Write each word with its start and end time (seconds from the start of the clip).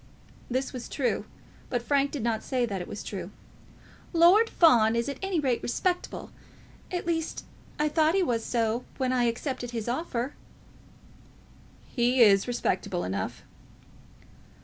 This 0.49 0.73
was 0.73 0.89
true, 0.89 1.25
but 1.69 1.83
Frank 1.83 2.09
did 2.09 2.23
not 2.23 2.41
say 2.41 2.65
that 2.65 2.81
it 2.81 2.87
was 2.87 3.03
true. 3.03 3.29
"Lord 4.13 4.49
Fawn 4.49 4.95
is 4.95 5.07
at 5.07 5.19
any 5.21 5.39
rate 5.39 5.61
respectable. 5.61 6.31
At 6.91 7.05
least, 7.05 7.45
I 7.77 7.87
thought 7.87 8.15
he 8.15 8.23
was 8.23 8.43
so 8.43 8.83
when 8.97 9.13
I 9.13 9.25
accepted 9.25 9.69
his 9.69 9.87
offer." 9.87 10.33
"He 11.87 12.19
is 12.23 12.47
respectable 12.47 13.03
enough." 13.03 13.43